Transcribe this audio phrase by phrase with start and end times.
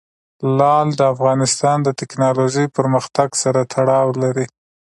[0.57, 4.45] لعل د افغانستان د تکنالوژۍ پرمختګ سره تړاو لري.